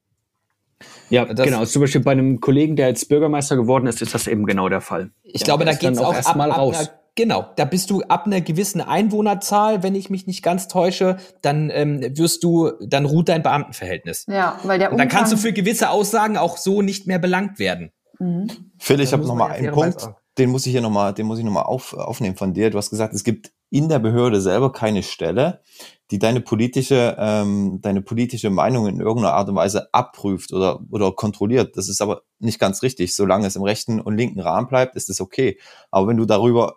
[1.09, 1.65] Ja, das, genau.
[1.65, 4.81] Zum Beispiel bei einem Kollegen, der jetzt Bürgermeister geworden ist, ist das eben genau der
[4.81, 5.11] Fall.
[5.23, 6.89] Ich ja, glaube, da geht es auch erstmal raus.
[6.89, 11.17] Ab Genau, da bist du ab einer gewissen Einwohnerzahl, wenn ich mich nicht ganz täusche,
[11.41, 14.27] dann ähm, wirst du, dann ruht dein Beamtenverhältnis.
[14.29, 17.57] Ja, weil der Umfang Dann kannst du für gewisse Aussagen auch so nicht mehr belangt
[17.57, 17.91] werden.
[18.19, 18.49] Mhm.
[18.77, 21.39] Phil, ich habe noch mal einen Punkt, den muss ich hier noch mal, den muss
[21.39, 22.69] ich noch mal auf, aufnehmen von dir.
[22.69, 25.61] Du hast gesagt, es gibt in der Behörde selber keine Stelle,
[26.11, 31.13] die deine politische, ähm, deine politische Meinung in irgendeiner Art und Weise abprüft oder, oder
[31.13, 31.77] kontrolliert.
[31.77, 33.15] Das ist aber nicht ganz richtig.
[33.15, 35.57] Solange es im rechten und linken Rahmen bleibt, ist es okay.
[35.89, 36.75] Aber wenn du darüber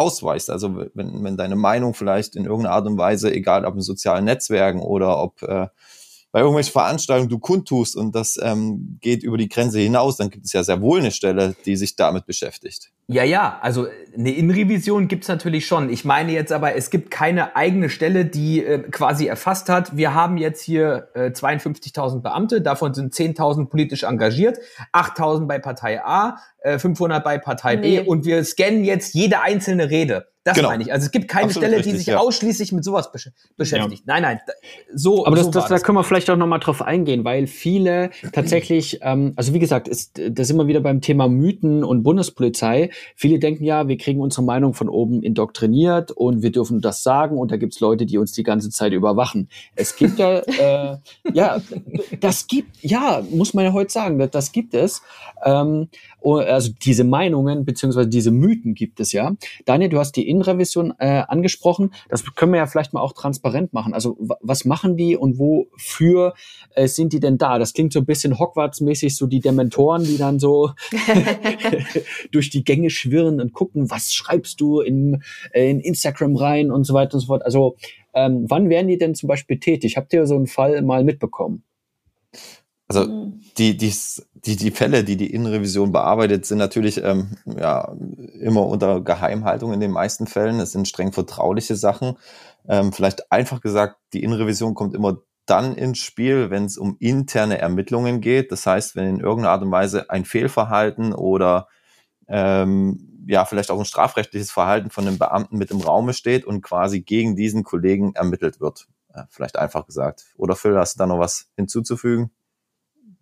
[0.00, 0.50] ausweist.
[0.50, 4.24] Also wenn, wenn deine Meinung vielleicht in irgendeiner Art und Weise, egal ob in sozialen
[4.24, 5.68] Netzwerken oder ob äh,
[6.32, 10.46] bei irgendwelchen Veranstaltungen du kundtust und das ähm, geht über die Grenze hinaus, dann gibt
[10.46, 12.92] es ja sehr wohl eine Stelle, die sich damit beschäftigt.
[13.12, 15.90] Ja, ja, also eine Innenrevision gibt's natürlich schon.
[15.90, 20.14] Ich meine jetzt aber, es gibt keine eigene Stelle, die äh, quasi erfasst hat, wir
[20.14, 24.58] haben jetzt hier äh, 52.000 Beamte, davon sind 10.000 politisch engagiert,
[24.92, 28.00] 8.000 bei Partei A, äh, 500 bei Partei nee.
[28.00, 30.30] B und wir scannen jetzt jede einzelne Rede.
[30.42, 30.70] Das genau.
[30.70, 30.90] meine ich.
[30.90, 32.18] Also es gibt keine Absolut Stelle, richtig, die sich ja.
[32.18, 34.04] ausschließlich mit sowas besch beschäftigt.
[34.06, 34.14] Ja.
[34.14, 34.40] Nein, nein,
[34.94, 35.26] so.
[35.26, 38.10] Aber das, so das, da können wir vielleicht auch noch mal drauf eingehen, weil viele
[38.32, 42.90] tatsächlich, ähm, also wie gesagt, ist das immer wieder beim Thema Mythen und Bundespolizei.
[43.16, 47.38] Viele denken ja, wir kriegen unsere Meinung von oben indoktriniert und wir dürfen das sagen
[47.38, 49.48] und da gibt's Leute, die uns die ganze Zeit überwachen.
[49.76, 50.96] Es gibt ja, äh,
[51.32, 51.60] ja,
[52.20, 55.02] das gibt, ja, muss man ja heute sagen, das, das gibt es.
[55.44, 55.88] Ähm,
[56.22, 59.34] also diese Meinungen beziehungsweise diese Mythen gibt es ja.
[59.64, 61.92] Daniel, du hast die Innenrevision äh, angesprochen.
[62.08, 63.94] Das können wir ja vielleicht mal auch transparent machen.
[63.94, 66.34] Also was machen die und wofür
[66.74, 67.58] äh, sind die denn da?
[67.58, 70.70] Das klingt so ein bisschen Hogwarts-mäßig, so die Dementoren, die dann so
[72.30, 76.84] durch die Gänge schwirren und gucken, was schreibst du in, äh, in Instagram rein und
[76.84, 77.44] so weiter und so fort.
[77.44, 77.76] Also
[78.14, 79.96] ähm, wann werden die denn zum Beispiel tätig?
[79.96, 81.62] Habt ihr so einen Fall mal mitbekommen?
[82.90, 83.40] Also mhm.
[83.56, 83.94] die, die,
[84.34, 87.94] die, die Fälle, die die Innenrevision bearbeitet, sind natürlich ähm, ja,
[88.40, 90.58] immer unter Geheimhaltung in den meisten Fällen.
[90.58, 92.16] Es sind streng vertrauliche Sachen.
[92.68, 97.58] Ähm, vielleicht einfach gesagt, die Innenrevision kommt immer dann ins Spiel, wenn es um interne
[97.58, 98.50] Ermittlungen geht.
[98.50, 101.68] Das heißt, wenn in irgendeiner Art und Weise ein Fehlverhalten oder
[102.26, 106.60] ähm, ja vielleicht auch ein strafrechtliches Verhalten von einem Beamten mit im Raume steht und
[106.60, 108.88] quasi gegen diesen Kollegen ermittelt wird.
[109.14, 110.24] Ja, vielleicht einfach gesagt.
[110.36, 112.32] Oder Phil, hast du da noch was hinzuzufügen?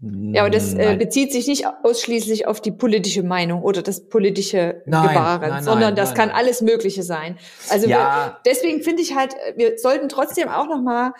[0.00, 4.82] Ja, aber das äh, bezieht sich nicht ausschließlich auf die politische Meinung oder das politische
[4.86, 7.36] nein, Gebaren, nein, sondern nein, das kann alles Mögliche sein.
[7.68, 7.98] Also ja.
[7.98, 11.14] wir, deswegen finde ich halt, wir sollten trotzdem auch noch mal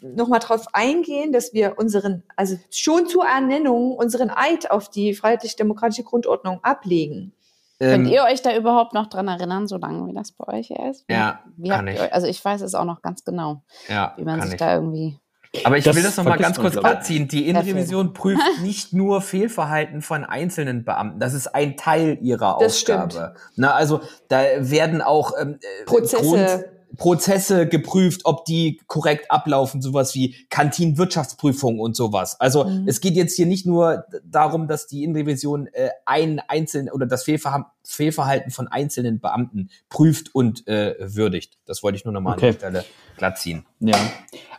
[0.00, 6.04] nochmal drauf eingehen, dass wir unseren, also schon zur Ernennung unseren Eid auf die freiheitlich-demokratische
[6.04, 7.32] Grundordnung ablegen?
[7.78, 10.70] Könnt ähm, ihr euch da überhaupt noch dran erinnern, so lange wie das bei euch
[10.70, 11.06] ist?
[11.08, 12.00] Wie, ja, wie kann ich.
[12.00, 14.58] Euch, also ich weiß es auch noch ganz genau, ja, wie man sich ich.
[14.58, 15.18] da irgendwie
[15.64, 17.28] aber ich das will das nochmal ganz kurz abziehen.
[17.28, 21.20] Die Innenrevision prüft nicht nur Fehlverhalten von einzelnen Beamten.
[21.20, 23.10] Das ist ein Teil ihrer das Aufgabe.
[23.10, 23.32] Stimmt.
[23.56, 26.22] Na, also da werden auch ähm, äh, Prozesse.
[26.22, 32.40] Grund Prozesse geprüft, ob die korrekt ablaufen, sowas wie Kantinenwirtschaftsprüfung und sowas.
[32.40, 32.84] Also mhm.
[32.86, 37.24] es geht jetzt hier nicht nur darum, dass die Innenrevision äh, ein einzelnen oder das
[37.24, 41.56] Fehlverha Fehlverhalten von einzelnen Beamten prüft und äh, würdigt.
[41.66, 42.48] Das wollte ich nur nochmal okay.
[42.48, 42.84] an der Stelle
[43.16, 43.64] glatt ziehen.
[43.78, 43.96] Ja,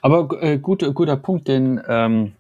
[0.02, 2.34] aber äh, gut, guter Punkt, den ähm,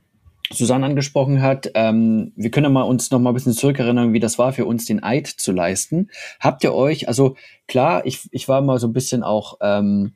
[0.51, 4.37] Susanne angesprochen hat, ähm, wir können mal uns noch mal ein bisschen zurückerinnern, wie das
[4.37, 6.09] war für uns, den Eid zu leisten.
[6.39, 7.35] Habt ihr euch, also
[7.67, 10.13] klar, ich, ich war mal so ein bisschen auch ähm,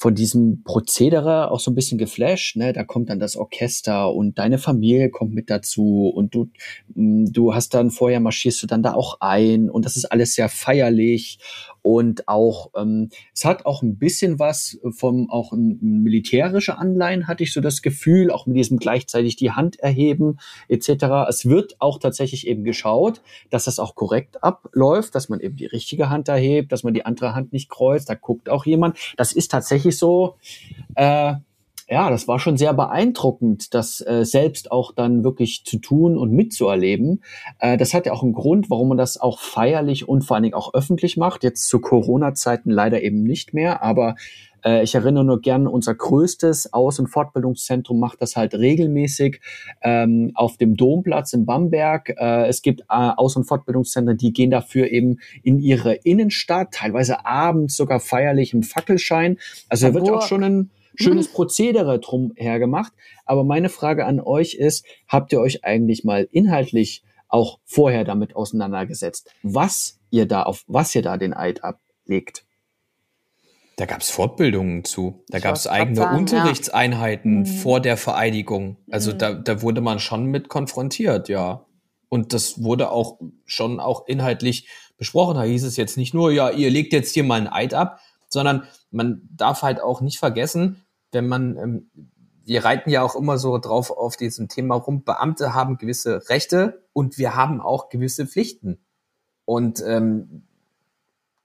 [0.00, 2.54] von diesem Prozedere auch so ein bisschen geflasht.
[2.54, 2.72] Ne?
[2.72, 6.50] Da kommt dann das Orchester und deine Familie kommt mit dazu und du,
[6.94, 10.48] du hast dann vorher marschierst du dann da auch ein und das ist alles sehr
[10.48, 11.40] feierlich
[11.82, 17.44] und auch ähm, es hat auch ein bisschen was vom auch ein, militärische Anleihen hatte
[17.44, 20.38] ich so das Gefühl auch mit diesem gleichzeitig die Hand erheben
[20.68, 21.04] etc.
[21.28, 25.66] Es wird auch tatsächlich eben geschaut, dass das auch korrekt abläuft, dass man eben die
[25.66, 28.08] richtige Hand erhebt, dass man die andere Hand nicht kreuzt.
[28.08, 28.98] Da guckt auch jemand.
[29.16, 30.36] Das ist tatsächlich so,
[30.94, 31.34] äh,
[31.90, 36.32] ja, das war schon sehr beeindruckend, das äh, selbst auch dann wirklich zu tun und
[36.32, 37.22] mitzuerleben.
[37.60, 40.42] Äh, das hat ja auch einen Grund, warum man das auch feierlich und vor allen
[40.42, 41.44] Dingen auch öffentlich macht.
[41.44, 44.16] Jetzt zu Corona-Zeiten leider eben nicht mehr, aber
[44.64, 49.40] äh, ich erinnere nur gern, unser größtes Aus- und Fortbildungszentrum macht das halt regelmäßig
[49.82, 52.10] ähm, auf dem Domplatz in Bamberg.
[52.18, 57.24] Äh, es gibt äh, Aus- und Fortbildungszentren, die gehen dafür eben in ihre Innenstadt, teilweise
[57.24, 59.38] abends sogar feierlich im Fackelschein.
[59.70, 62.92] Also da wird auch schon ein schönes Prozedere drum hergemacht.
[63.24, 68.36] Aber meine Frage an euch ist, habt ihr euch eigentlich mal inhaltlich auch vorher damit
[68.36, 72.44] auseinandergesetzt, was ihr da auf was ihr da den Eid ablegt?
[73.76, 75.22] Da gab es Fortbildungen zu.
[75.28, 77.52] Da gab es eigene sagen, Unterrichtseinheiten ja.
[77.52, 77.56] Mhm.
[77.58, 78.76] vor der Vereidigung.
[78.90, 79.18] Also mhm.
[79.18, 81.64] da, da wurde man schon mit konfrontiert, ja.
[82.08, 85.36] Und das wurde auch schon auch inhaltlich besprochen.
[85.36, 88.00] Da hieß es jetzt nicht nur, ja, ihr legt jetzt hier mal ein Eid ab,
[88.28, 91.90] sondern man darf halt auch nicht vergessen, wenn man, ähm,
[92.44, 96.82] wir reiten ja auch immer so drauf auf diesem Thema rum, Beamte haben gewisse Rechte
[96.92, 98.78] und wir haben auch gewisse Pflichten.
[99.44, 100.44] Und ähm,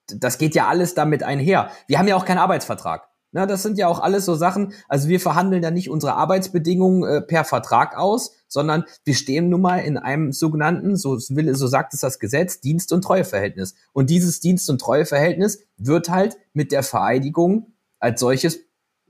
[0.08, 1.70] das geht ja alles damit einher.
[1.88, 3.08] Wir haben ja auch keinen Arbeitsvertrag.
[3.36, 4.74] Na, das sind ja auch alles so Sachen.
[4.88, 9.62] Also wir verhandeln ja nicht unsere Arbeitsbedingungen äh, per Vertrag aus, sondern wir stehen nun
[9.62, 13.74] mal in einem sogenannten, so so sagt es das Gesetz, Dienst- und Treueverhältnis.
[13.92, 18.60] Und dieses Dienst- und Treueverhältnis wird halt mit der Vereidigung als solches,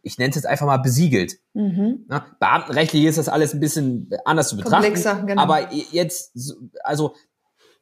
[0.03, 1.39] ich nenne es jetzt einfach mal besiegelt.
[1.53, 2.05] Mhm.
[2.07, 4.83] Na, beamtenrechtlich ist das alles ein bisschen anders zu betrachten.
[4.83, 5.41] Komplexer, genau.
[5.41, 6.33] Aber jetzt,
[6.83, 7.15] also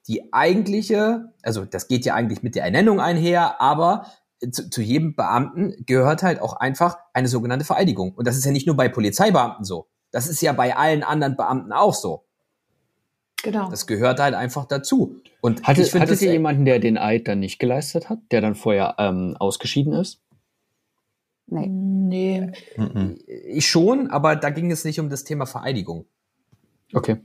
[0.07, 4.05] die eigentliche, also das geht ja eigentlich mit der Ernennung einher, aber
[4.51, 8.13] zu, zu jedem Beamten gehört halt auch einfach eine sogenannte Vereidigung.
[8.13, 9.87] Und das ist ja nicht nur bei Polizeibeamten so.
[10.11, 12.25] Das ist ja bei allen anderen Beamten auch so.
[13.43, 13.69] Genau.
[13.69, 15.21] Das gehört halt einfach dazu.
[15.41, 18.53] Und Hatte, ich hattet ihr jemanden, der den Eid dann nicht geleistet hat, der dann
[18.53, 20.21] vorher ähm, ausgeschieden ist?
[21.51, 21.67] Nee.
[21.67, 22.51] nee.
[23.45, 26.05] Ich schon, aber da ging es nicht um das Thema Vereidigung.
[26.93, 27.17] Okay.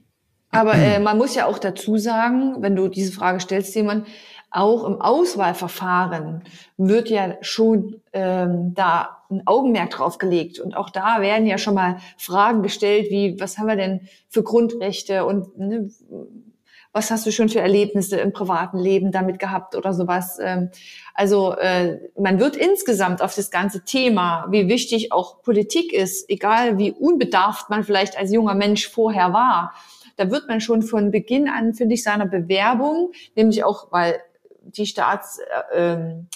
[0.51, 4.07] Aber äh, man muss ja auch dazu sagen, wenn du diese Frage stellst, jemand,
[4.51, 6.45] auch im Auswahlverfahren
[6.77, 10.59] wird ja schon ähm, da ein Augenmerk drauf gelegt.
[10.59, 14.43] Und auch da werden ja schon mal Fragen gestellt, wie, was haben wir denn für
[14.43, 15.91] Grundrechte und ne,
[16.97, 20.39] was hast du schon für Erlebnisse im privaten Leben damit gehabt oder sowas.
[20.41, 20.71] Ähm,
[21.13, 26.79] also äh, man wird insgesamt auf das ganze Thema, wie wichtig auch Politik ist, egal
[26.79, 29.75] wie unbedarft man vielleicht als junger Mensch vorher war,
[30.17, 34.19] da wird man schon von Beginn an, finde ich, seiner Bewerbung, nämlich auch, weil
[34.63, 35.39] die Staats,
[35.75, 36.29] äh, ähm,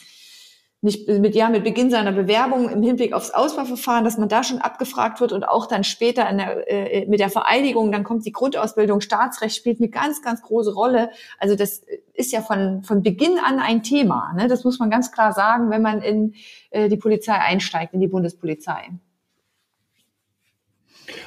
[0.82, 4.58] nicht mit, ja, mit Beginn seiner Bewerbung im Hinblick aufs Auswahlverfahren, dass man da schon
[4.58, 9.02] abgefragt wird und auch dann später der, äh, mit der Vereidigung, dann kommt die Grundausbildung,
[9.02, 11.10] Staatsrecht spielt eine ganz, ganz große Rolle.
[11.38, 11.82] Also das
[12.14, 14.32] ist ja von, von Beginn an ein Thema.
[14.34, 14.48] Ne?
[14.48, 16.34] Das muss man ganz klar sagen, wenn man in
[16.70, 18.90] äh, die Polizei einsteigt, in die Bundespolizei.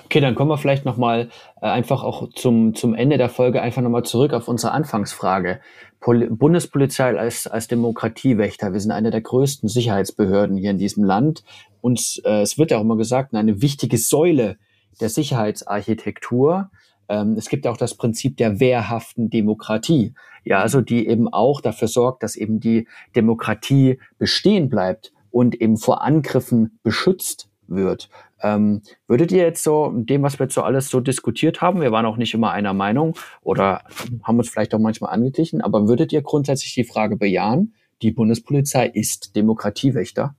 [0.05, 1.29] Okay, dann kommen wir vielleicht nochmal
[1.61, 5.59] äh, einfach auch zum, zum Ende der Folge einfach nochmal zurück auf unsere Anfangsfrage.
[5.99, 11.43] Pol Bundespolizei als, als Demokratiewächter, wir sind eine der größten Sicherheitsbehörden hier in diesem Land.
[11.81, 14.57] Und äh, es wird ja auch immer gesagt, eine wichtige Säule
[14.99, 16.69] der Sicherheitsarchitektur.
[17.09, 20.13] Ähm, es gibt ja auch das Prinzip der wehrhaften Demokratie.
[20.43, 25.77] Ja, also die eben auch dafür sorgt, dass eben die Demokratie bestehen bleibt und eben
[25.77, 28.09] vor Angriffen beschützt wird.
[28.43, 31.91] Ähm, würdet ihr jetzt so, dem, was wir jetzt so alles so diskutiert haben, wir
[31.91, 33.83] waren auch nicht immer einer Meinung oder
[34.23, 38.87] haben uns vielleicht auch manchmal angeglichen, aber würdet ihr grundsätzlich die Frage bejahen, die Bundespolizei
[38.87, 40.35] ist Demokratiewächter?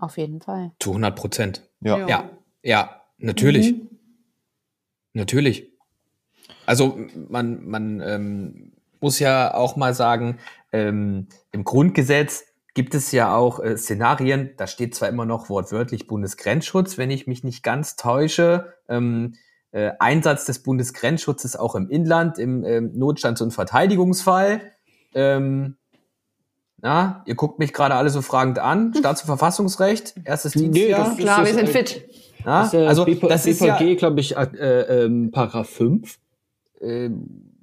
[0.00, 0.72] Auf jeden Fall.
[0.80, 1.62] Zu 100 Prozent.
[1.80, 2.06] Ja.
[2.08, 2.30] Ja,
[2.62, 3.72] ja, natürlich.
[3.72, 3.88] Mhm.
[5.12, 5.70] Natürlich.
[6.66, 10.38] Also man, man ähm, muss ja auch mal sagen,
[10.72, 16.06] ähm, im Grundgesetz gibt es ja auch äh, Szenarien, da steht zwar immer noch wortwörtlich
[16.06, 18.74] Bundesgrenzschutz, wenn ich mich nicht ganz täusche.
[18.88, 19.34] Ähm,
[19.70, 24.60] äh, Einsatz des Bundesgrenzschutzes auch im Inland, im ähm, Notstands- und Verteidigungsfall.
[25.14, 25.76] Ähm,
[26.80, 28.92] na, ihr guckt mich gerade alle so fragend an.
[28.94, 31.08] Staats- und Verfassungsrecht, erstes Nee, Dienstjahr.
[31.08, 32.04] das- Klar, wir sind äh, fit.
[32.44, 34.42] Na, Das, äh, also BP, das ist ja, BVG, glaube ich, äh,
[35.04, 36.18] ähm, Paragraph 5.
[36.80, 37.53] ähm,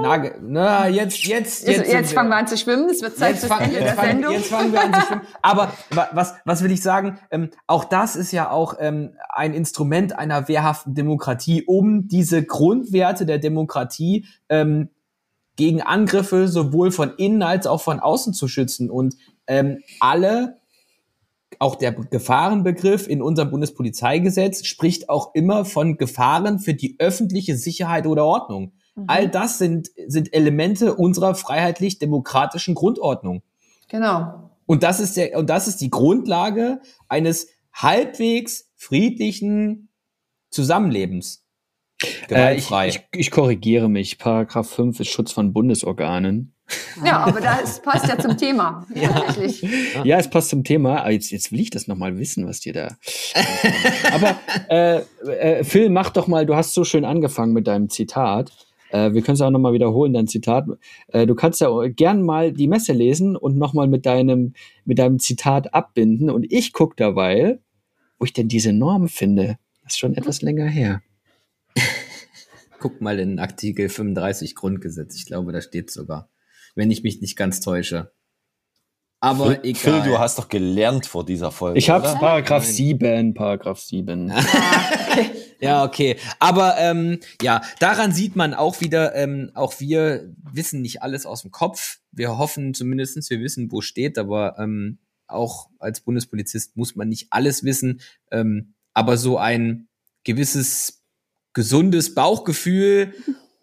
[0.00, 2.88] na, ge- na, jetzt, jetzt, Jetzt, jetzt, fangen wir an zu schwimmen.
[2.88, 4.32] Es wird Zeit Jetzt, fang, Ende jetzt, der fangen, Sendung.
[4.32, 5.22] jetzt fangen wir an zu schwimmen.
[5.42, 7.18] Aber wa- was, was will ich sagen?
[7.30, 13.26] Ähm, auch das ist ja auch ähm, ein Instrument einer wehrhaften Demokratie, um diese Grundwerte
[13.26, 14.88] der Demokratie ähm,
[15.56, 18.90] gegen Angriffe sowohl von innen als auch von außen zu schützen.
[18.90, 20.58] Und ähm, alle,
[21.58, 28.06] auch der Gefahrenbegriff in unserem Bundespolizeigesetz spricht auch immer von Gefahren für die öffentliche Sicherheit
[28.06, 28.72] oder Ordnung.
[29.06, 33.42] All das sind, sind Elemente unserer freiheitlich-demokratischen Grundordnung.
[33.88, 34.50] Genau.
[34.64, 39.90] Und das ist der, und das ist die Grundlage eines halbwegs friedlichen
[40.50, 41.44] Zusammenlebens.
[42.02, 42.88] Äh, ich, Gewaltfrei.
[42.88, 44.18] ich, ich korrigiere mich.
[44.18, 46.52] Paragraph 5 ist Schutz von Bundesorganen.
[47.04, 48.86] Ja, aber das passt ja zum Thema.
[48.94, 49.62] Tatsächlich.
[50.04, 51.00] Ja, es passt zum Thema.
[51.00, 52.96] Aber jetzt, jetzt will ich das nochmal wissen, was dir da.
[54.12, 54.36] Aber
[54.68, 58.50] äh, äh, Phil, mach doch mal, du hast so schön angefangen mit deinem Zitat.
[58.90, 60.66] Äh, wir können es auch nochmal wiederholen, dein Zitat.
[61.08, 65.18] Äh, du kannst ja gern mal die Messe lesen und nochmal mit deinem, mit deinem
[65.18, 66.30] Zitat abbinden.
[66.30, 67.58] Und ich gucke dabei,
[68.18, 69.58] wo ich denn diese Norm finde.
[69.82, 71.02] Das ist schon etwas länger her.
[72.78, 75.16] Guck mal in Artikel 35 Grundgesetz.
[75.16, 76.28] Ich glaube, da steht sogar.
[76.74, 78.12] Wenn ich mich nicht ganz täusche.
[79.20, 80.02] Aber Phil, egal.
[80.02, 81.78] Phil, du hast doch gelernt vor dieser Folge.
[81.78, 82.18] Ich habe oder?
[82.18, 82.72] Paragraph Nein.
[82.72, 84.32] 7, Paragraph 7.
[85.60, 86.16] Ja, okay.
[86.38, 91.42] Aber ähm, ja, daran sieht man auch wieder, ähm, auch wir wissen nicht alles aus
[91.42, 91.98] dem Kopf.
[92.12, 97.28] Wir hoffen zumindestens, wir wissen, wo steht, aber ähm, auch als Bundespolizist muss man nicht
[97.30, 98.00] alles wissen.
[98.30, 99.88] Ähm, aber so ein
[100.24, 101.02] gewisses
[101.52, 103.14] gesundes Bauchgefühl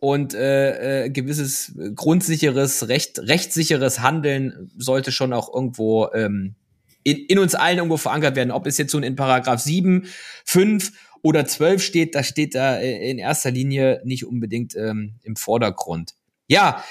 [0.04, 6.56] und äh, äh, gewisses grundsicheres, recht, rechtssicheres Handeln sollte schon auch irgendwo ähm,
[7.04, 8.52] in, in uns allen irgendwo verankert werden.
[8.52, 10.06] Ob es jetzt nun in Paragraph 7,
[10.44, 15.38] 5 oder 12 steht, das steht da äh, in erster Linie nicht unbedingt ähm, im
[15.38, 16.16] Vordergrund.
[16.50, 16.84] Ja,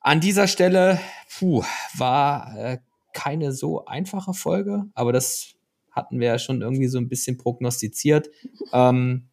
[0.00, 1.00] an dieser Stelle
[1.38, 1.64] puh,
[1.96, 2.78] war äh,
[3.14, 5.54] keine so einfache Folge, aber das
[5.90, 8.28] hatten wir ja schon irgendwie so ein bisschen prognostiziert.
[8.74, 9.30] Ähm,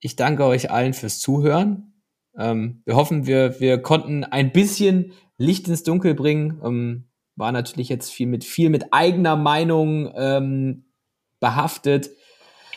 [0.00, 1.94] ich danke euch allen fürs Zuhören.
[2.38, 6.60] Ähm, wir hoffen, wir, wir konnten ein bisschen Licht ins Dunkel bringen.
[6.64, 10.86] Ähm, war natürlich jetzt viel mit, viel mit eigener Meinung ähm,
[11.40, 12.10] behaftet.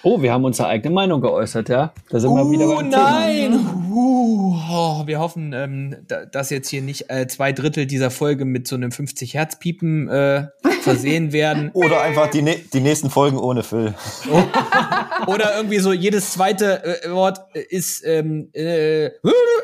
[0.02, 1.94] Oh, wir haben unsere eigene Meinung geäußert, ja?
[2.10, 3.10] Da sind wir wieder Uh, beim Thema.
[3.10, 3.54] nein!
[3.92, 8.46] Uh, oh, wir hoffen, ähm, da, dass jetzt hier nicht äh, zwei Drittel dieser Folge
[8.46, 10.48] mit so einem 50 Hertz Piepen äh,
[10.82, 11.72] versehen werden.
[11.74, 13.94] Oder einfach die, ne- die nächsten Folgen ohne Phil.
[15.28, 19.08] Oder irgendwie so jedes zweite äh, Wort äh, ist ähm, äh,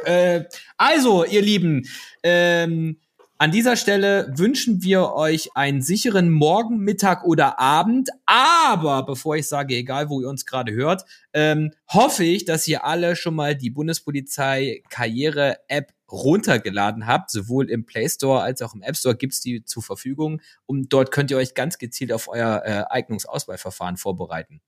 [0.06, 0.44] äh,
[0.78, 1.84] also, ihr Lieben,
[2.24, 2.98] ähm,
[3.38, 8.10] an dieser Stelle wünschen wir euch einen sicheren Morgen, Mittag oder Abend.
[8.26, 12.86] Aber bevor ich sage, egal wo ihr uns gerade hört, ähm, hoffe ich, dass ihr
[12.86, 17.30] alle schon mal die Bundespolizei Karriere-App runtergeladen habt.
[17.30, 20.42] Sowohl im Play Store als auch im App Store gibt's die zur Verfügung.
[20.66, 24.62] Und dort könnt ihr euch ganz gezielt auf euer äh, Eignungsauswahlverfahren vorbereiten.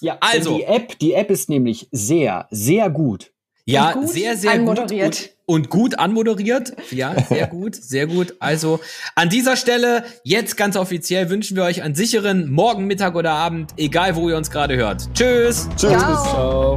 [0.00, 0.54] Ja, Also.
[0.54, 0.58] also.
[0.58, 3.32] Die App, die App ist nämlich sehr, sehr gut.
[3.66, 5.16] Ja, gut sehr, sehr anmoderiert.
[5.16, 5.30] gut.
[5.46, 6.72] Und, und gut anmoderiert.
[6.90, 8.34] Ja, sehr gut, sehr gut.
[8.38, 8.80] Also
[9.16, 13.72] an dieser Stelle, jetzt ganz offiziell, wünschen wir euch einen sicheren Morgen, Mittag oder Abend,
[13.76, 15.08] egal wo ihr uns gerade hört.
[15.14, 15.68] Tschüss!
[15.76, 15.90] Tschüss.
[15.90, 16.76] Ciao.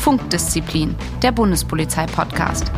[0.00, 2.70] Funkdisziplin, der Bundespolizei-Podcast.